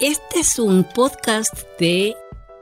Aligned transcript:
Este 0.00 0.40
es 0.40 0.58
un 0.58 0.86
podcast 0.94 1.52
de 1.78 2.16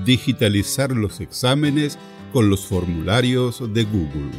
digitalizar 0.04 0.90
los 0.90 1.20
exámenes 1.20 1.96
con 2.32 2.50
los 2.50 2.66
formularios 2.66 3.72
de 3.72 3.84
Google. 3.84 4.32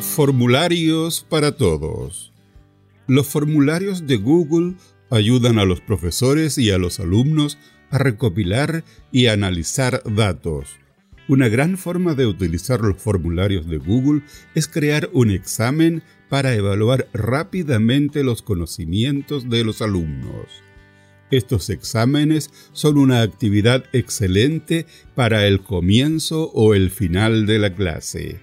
Formularios 0.00 1.26
para 1.28 1.54
todos. 1.54 2.32
Los 3.06 3.26
formularios 3.26 4.06
de 4.06 4.16
Google 4.16 4.76
ayudan 5.10 5.58
a 5.58 5.66
los 5.66 5.82
profesores 5.82 6.56
y 6.56 6.70
a 6.70 6.78
los 6.78 6.98
alumnos 6.98 7.58
a 7.90 7.98
recopilar 7.98 8.84
y 9.12 9.26
analizar 9.26 10.02
datos. 10.04 10.68
Una 11.28 11.48
gran 11.48 11.78
forma 11.78 12.14
de 12.14 12.26
utilizar 12.26 12.80
los 12.80 13.00
formularios 13.00 13.68
de 13.68 13.78
Google 13.78 14.22
es 14.54 14.66
crear 14.66 15.10
un 15.12 15.30
examen 15.30 16.02
para 16.28 16.54
evaluar 16.54 17.08
rápidamente 17.12 18.24
los 18.24 18.42
conocimientos 18.42 19.48
de 19.48 19.64
los 19.64 19.82
alumnos. 19.82 20.46
Estos 21.30 21.70
exámenes 21.70 22.50
son 22.72 22.98
una 22.98 23.22
actividad 23.22 23.84
excelente 23.92 24.86
para 25.14 25.46
el 25.46 25.60
comienzo 25.60 26.50
o 26.52 26.74
el 26.74 26.90
final 26.90 27.46
de 27.46 27.58
la 27.60 27.74
clase. 27.74 28.40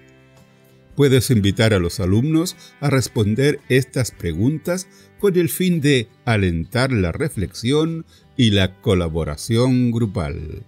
Puedes 0.95 1.29
invitar 1.29 1.73
a 1.73 1.79
los 1.79 1.99
alumnos 1.99 2.55
a 2.79 2.89
responder 2.89 3.59
estas 3.69 4.11
preguntas 4.11 4.87
con 5.19 5.37
el 5.37 5.49
fin 5.49 5.81
de 5.81 6.07
alentar 6.25 6.91
la 6.91 7.11
reflexión 7.11 8.05
y 8.37 8.51
la 8.51 8.79
colaboración 8.81 9.91
grupal. 9.91 10.63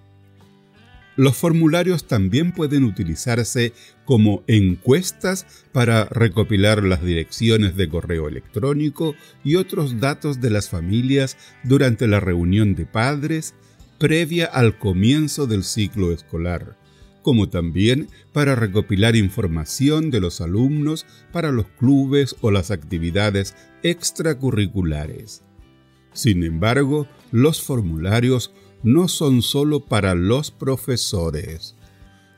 Los 1.16 1.36
formularios 1.36 2.08
también 2.08 2.54
pueden 2.54 2.84
utilizarse 2.84 3.74
como 4.06 4.44
encuestas 4.48 5.46
para 5.74 6.06
recopilar 6.06 6.84
las 6.84 7.04
direcciones 7.04 7.76
de 7.76 7.90
correo 7.90 8.28
electrónico 8.28 9.16
y 9.44 9.56
otros 9.56 10.00
datos 10.00 10.42
de 10.42 10.50
las 10.50 10.70
familias 10.70 11.38
durante 11.64 12.08
la 12.08 12.20
reunión 12.20 12.74
de 12.74 12.86
padres 12.86 13.54
previa 14.00 14.46
al 14.46 14.78
comienzo 14.78 15.46
del 15.46 15.64
ciclo 15.64 16.12
escolar 16.14 16.80
como 17.22 17.50
también 17.50 18.08
para 18.34 18.56
recopilar 18.56 19.16
información 19.16 20.10
de 20.10 20.20
los 20.20 20.42
alumnos 20.42 21.06
para 21.32 21.52
los 21.52 21.68
clubes 21.68 22.36
o 22.42 22.52
las 22.52 22.72
actividades 22.72 23.56
extracurriculares. 23.84 25.44
Sin 26.14 26.44
embargo, 26.44 27.08
los 27.32 27.62
formularios 27.62 28.52
no 28.84 29.08
son 29.08 29.42
solo 29.42 29.82
para 29.82 30.16
los 30.16 30.52
profesores. 30.52 31.76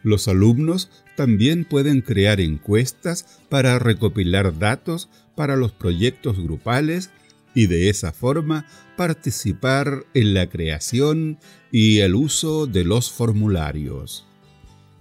Los 0.04 0.28
alumnos 0.28 0.90
también 1.16 1.66
pueden 1.66 2.02
crear 2.02 2.40
encuestas 2.40 3.40
para 3.50 3.78
recopilar 3.78 4.58
datos 4.58 5.10
para 5.36 5.56
los 5.56 5.72
proyectos 5.72 6.42
grupales 6.42 7.12
y 7.54 7.68
de 7.68 7.90
esa 7.90 8.12
forma 8.12 8.66
participar 8.98 10.06
en 10.14 10.34
la 10.34 10.50
creación 10.50 11.38
y 11.72 12.00
el 12.00 12.16
uso 12.16 12.66
de 12.66 12.84
los 12.84 13.12
formularios. 13.12 14.26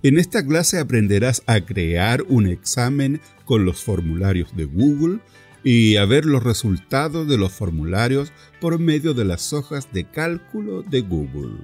En 0.03 0.19
esta 0.19 0.45
clase 0.45 0.79
aprenderás 0.79 1.43
a 1.47 1.61
crear 1.61 2.23
un 2.29 2.47
examen 2.47 3.21
con 3.45 3.65
los 3.65 3.83
formularios 3.83 4.57
de 4.57 4.65
Google 4.65 5.21
y 5.63 5.97
a 5.97 6.05
ver 6.05 6.25
los 6.25 6.43
resultados 6.43 7.29
de 7.29 7.39
los 7.39 7.53
formularios 7.53 8.33
por 8.61 8.79
medio 8.79 9.15
de 9.15 9.25
las 9.25 9.53
hojas 9.53 9.93
de 9.93 10.05
cálculo 10.05 10.83
de 10.83 11.01
Google. 11.01 11.57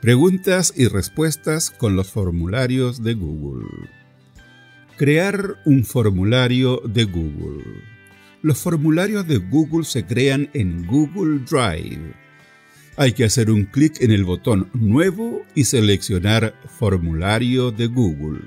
Preguntas 0.00 0.72
y 0.76 0.88
respuestas 0.88 1.70
con 1.70 1.96
los 1.96 2.10
formularios 2.10 3.02
de 3.02 3.14
Google. 3.14 3.66
Crear 4.96 5.56
un 5.64 5.84
formulario 5.84 6.82
de 6.84 7.04
Google. 7.04 7.64
Los 8.42 8.58
formularios 8.58 9.26
de 9.26 9.38
Google 9.38 9.84
se 9.84 10.04
crean 10.04 10.50
en 10.52 10.86
Google 10.86 11.44
Drive 11.48 12.22
hay 12.96 13.12
que 13.12 13.24
hacer 13.24 13.50
un 13.50 13.64
clic 13.64 14.02
en 14.02 14.10
el 14.10 14.24
botón 14.24 14.68
Nuevo 14.74 15.46
y 15.54 15.64
seleccionar 15.64 16.54
Formulario 16.78 17.70
de 17.70 17.86
Google, 17.86 18.40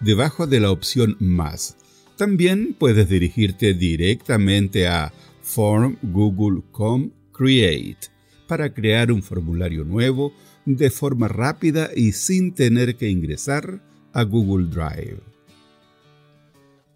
debajo 0.00 0.48
de 0.48 0.58
la 0.58 0.72
opción 0.72 1.16
Más. 1.20 1.76
También 2.16 2.74
puedes 2.78 3.08
dirigirte 3.08 3.74
directamente 3.74 4.86
a 4.86 5.12
Form 5.42 5.96
Google.com 6.02 7.10
Create 7.32 8.08
para 8.46 8.72
crear 8.72 9.10
un 9.10 9.22
formulario 9.22 9.84
nuevo 9.84 10.32
de 10.66 10.90
forma 10.90 11.28
rápida 11.28 11.90
y 11.94 12.12
sin 12.12 12.54
tener 12.54 12.96
que 12.96 13.08
ingresar 13.08 13.82
a 14.12 14.22
Google 14.24 14.68
Drive. 14.68 15.20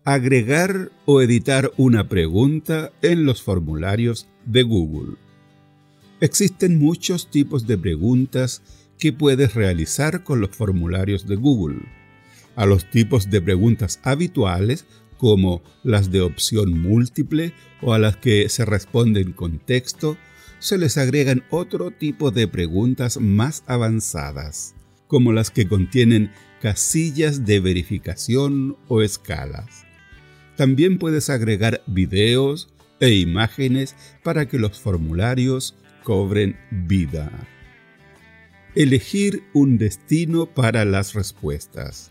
Agregar 0.04 0.92
o 1.04 1.20
editar 1.20 1.72
una 1.76 2.08
pregunta 2.08 2.92
en 3.02 3.24
los 3.24 3.42
formularios 3.42 4.28
de 4.44 4.62
Google. 4.62 5.16
Existen 6.20 6.78
muchos 6.78 7.30
tipos 7.30 7.66
de 7.66 7.76
preguntas 7.76 8.62
que 8.98 9.12
puedes 9.12 9.54
realizar 9.54 10.22
con 10.22 10.40
los 10.40 10.50
formularios 10.50 11.26
de 11.26 11.36
Google. 11.36 11.80
A 12.54 12.66
los 12.66 12.88
tipos 12.90 13.30
de 13.30 13.42
preguntas 13.42 14.00
habituales, 14.02 14.86
como 15.18 15.62
las 15.82 16.10
de 16.10 16.20
opción 16.20 16.78
múltiple 16.78 17.52
o 17.82 17.94
a 17.94 17.98
las 17.98 18.16
que 18.16 18.48
se 18.48 18.64
responden 18.64 19.32
con 19.32 19.58
texto, 19.58 20.16
se 20.58 20.78
les 20.78 20.98
agregan 20.98 21.44
otro 21.50 21.90
tipo 21.90 22.30
de 22.30 22.48
preguntas 22.48 23.18
más 23.20 23.62
avanzadas, 23.66 24.74
como 25.06 25.32
las 25.32 25.50
que 25.50 25.68
contienen 25.68 26.30
casillas 26.60 27.44
de 27.44 27.60
verificación 27.60 28.76
o 28.88 29.02
escalas. 29.02 29.84
También 30.56 30.98
puedes 30.98 31.28
agregar 31.28 31.82
videos 31.86 32.68
e 33.00 33.10
imágenes 33.10 33.94
para 34.22 34.48
que 34.48 34.58
los 34.58 34.80
formularios 34.80 35.74
cobren 36.02 36.56
vida. 36.70 37.30
Elegir 38.74 39.42
un 39.52 39.78
destino 39.78 40.46
para 40.46 40.84
las 40.84 41.14
respuestas. 41.14 42.10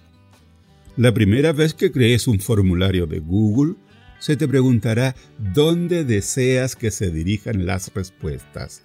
La 0.98 1.14
primera 1.14 1.52
vez 1.52 1.74
que 1.74 1.92
crees 1.92 2.28
un 2.28 2.40
formulario 2.40 3.06
de 3.06 3.20
Google, 3.20 3.76
se 4.20 4.38
te 4.38 4.48
preguntará 4.48 5.14
dónde 5.54 6.06
deseas 6.06 6.78
que 6.78 6.90
se 6.90 7.12
dirijan 7.12 7.66
las 7.66 7.94
respuestas. 7.94 8.84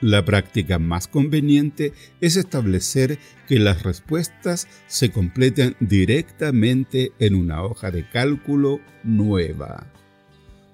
La 0.00 0.24
práctica 0.24 0.78
más 0.78 1.06
conveniente 1.06 1.92
es 2.22 2.36
establecer 2.36 3.18
que 3.46 3.58
las 3.58 3.82
respuestas 3.82 4.68
se 4.86 5.10
completen 5.10 5.76
directamente 5.80 7.12
en 7.18 7.34
una 7.34 7.62
hoja 7.62 7.90
de 7.90 8.08
cálculo 8.08 8.80
nueva. 9.02 9.86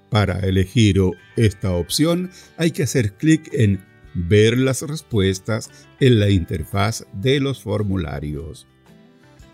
Para 0.09 0.39
elegir 0.39 1.01
esta 1.35 1.71
opción 1.71 2.29
hay 2.55 2.71
que 2.71 2.83
hacer 2.83 3.13
clic 3.13 3.49
en 3.51 3.83
Ver 4.17 4.57
las 4.57 4.81
respuestas 4.81 5.69
en 5.99 6.21
la 6.21 6.29
interfaz 6.29 7.05
de 7.11 7.41
los 7.41 7.61
formularios. 7.61 8.65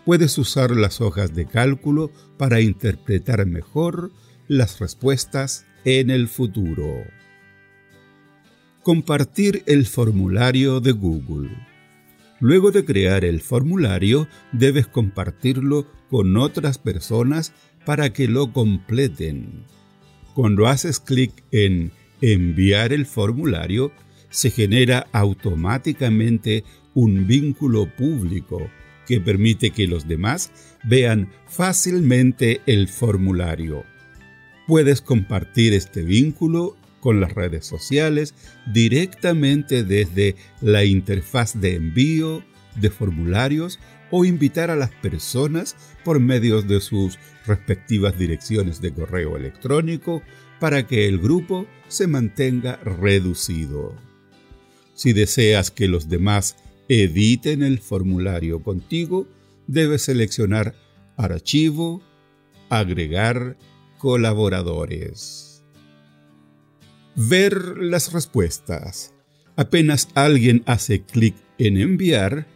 Puedes 0.04 0.36
usar 0.36 0.72
las 0.72 1.00
hojas 1.00 1.32
de 1.32 1.46
cálculo 1.46 2.10
para 2.36 2.60
interpretar 2.60 3.46
mejor 3.46 4.10
las 4.48 4.80
respuestas 4.80 5.64
en 5.84 6.10
el 6.10 6.26
futuro. 6.26 7.04
Compartir 8.82 9.62
el 9.66 9.86
formulario 9.86 10.80
de 10.80 10.90
Google. 10.90 11.50
Luego 12.40 12.72
de 12.72 12.84
crear 12.84 13.24
el 13.24 13.40
formulario, 13.40 14.26
debes 14.50 14.88
compartirlo 14.88 15.86
con 16.10 16.36
otras 16.36 16.78
personas 16.78 17.52
para 17.86 18.12
que 18.12 18.26
lo 18.26 18.52
completen. 18.52 19.66
Cuando 20.34 20.66
haces 20.66 20.98
clic 20.98 21.44
en 21.52 21.92
enviar 22.20 22.92
el 22.92 23.06
formulario, 23.06 23.92
se 24.30 24.50
genera 24.50 25.06
automáticamente 25.12 26.64
un 26.94 27.28
vínculo 27.28 27.86
público 27.94 28.68
que 29.06 29.20
permite 29.20 29.70
que 29.70 29.86
los 29.86 30.06
demás 30.06 30.50
vean 30.84 31.30
fácilmente 31.46 32.60
el 32.66 32.88
formulario. 32.88 33.84
Puedes 34.66 35.00
compartir 35.00 35.72
este 35.72 36.02
vínculo 36.02 36.76
con 37.00 37.20
las 37.20 37.34
redes 37.34 37.66
sociales 37.66 38.34
directamente 38.72 39.82
desde 39.82 40.36
la 40.60 40.84
interfaz 40.84 41.60
de 41.60 41.74
envío 41.74 42.44
de 42.76 42.90
formularios 42.90 43.80
o 44.10 44.24
invitar 44.24 44.70
a 44.70 44.76
las 44.76 44.90
personas 44.90 45.74
por 46.04 46.20
medio 46.20 46.62
de 46.62 46.80
sus 46.80 47.18
respectivas 47.46 48.16
direcciones 48.18 48.80
de 48.80 48.92
correo 48.92 49.36
electrónico 49.36 50.22
para 50.60 50.86
que 50.86 51.08
el 51.08 51.18
grupo 51.18 51.66
se 51.88 52.06
mantenga 52.06 52.76
reducido. 52.76 53.96
Si 54.94 55.12
deseas 55.12 55.70
que 55.70 55.88
los 55.88 56.08
demás 56.08 56.56
editen 56.92 57.62
el 57.62 57.78
formulario 57.78 58.62
contigo, 58.62 59.26
debes 59.66 60.02
seleccionar 60.02 60.74
Archivo, 61.16 62.02
Agregar 62.68 63.56
colaboradores. 63.98 65.62
Ver 67.16 67.78
las 67.78 68.12
respuestas. 68.12 69.14
Apenas 69.56 70.08
alguien 70.14 70.62
hace 70.66 71.02
clic 71.02 71.34
en 71.58 71.78
enviar, 71.78 72.46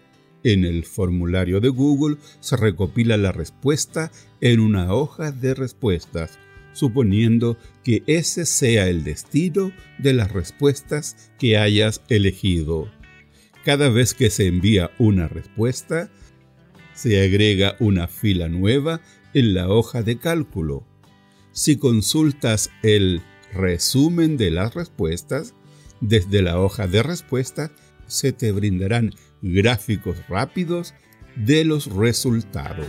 en 0.43 0.65
el 0.65 0.85
formulario 0.85 1.61
de 1.61 1.69
Google 1.71 2.17
se 2.41 2.57
recopila 2.57 3.17
la 3.17 3.33
respuesta 3.33 4.11
en 4.41 4.61
una 4.61 4.93
hoja 4.93 5.33
de 5.33 5.55
respuestas, 5.55 6.39
suponiendo 6.73 7.57
que 7.85 8.03
ese 8.07 8.47
sea 8.47 8.89
el 8.89 9.03
destino 9.03 9.73
de 9.99 10.13
las 10.13 10.31
respuestas 10.31 11.31
que 11.39 11.59
hayas 11.59 12.03
elegido. 12.09 12.91
Cada 13.67 13.89
vez 13.89 14.15
que 14.15 14.31
se 14.31 14.47
envía 14.47 14.93
una 14.97 15.27
respuesta, 15.27 16.09
se 16.95 17.21
agrega 17.21 17.75
una 17.81 18.07
fila 18.07 18.49
nueva 18.49 19.01
en 19.35 19.55
la 19.55 19.69
hoja 19.69 20.05
de 20.05 20.19
cálculo. 20.19 20.87
Si 21.51 21.77
consultas 21.77 22.71
el 22.85 23.23
resumen 23.53 24.37
de 24.37 24.53
las 24.53 24.75
respuestas, 24.75 25.57
desde 26.01 26.43
la 26.43 26.61
hoja 26.61 26.87
de 26.87 27.03
respuestas 27.03 27.73
se 28.07 28.31
te 28.33 28.53
brindarán 28.53 29.13
gráficos 29.43 30.17
rápidos 30.29 30.95
de 31.35 31.65
los 31.65 31.87
resultados. 31.87 32.87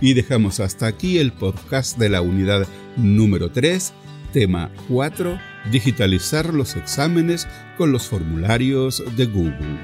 Y 0.00 0.14
dejamos 0.14 0.60
hasta 0.60 0.86
aquí 0.86 1.18
el 1.18 1.32
podcast 1.32 1.98
de 1.98 2.08
la 2.08 2.22
unidad 2.22 2.68
número 2.96 3.50
3, 3.50 3.92
tema 4.32 4.70
4, 4.86 5.47
digitalizar 5.70 6.52
los 6.52 6.76
exámenes 6.76 7.46
con 7.76 7.92
los 7.92 8.08
formularios 8.08 9.02
de 9.16 9.26
Google. 9.26 9.78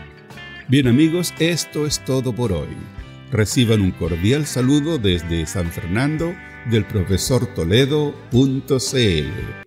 Bien 0.69 0.89
amigos, 0.89 1.35
esto 1.39 1.87
es 1.87 2.05
todo 2.05 2.35
por 2.35 2.53
hoy. 2.53 2.77
Reciban 3.31 3.81
un 3.81 3.91
cordial 3.91 4.47
saludo 4.47 4.99
desde 4.99 5.47
San 5.47 5.71
Fernando 5.71 6.35
del 6.71 6.85
profesor 6.85 7.47
Toledo.cl. 7.55 9.64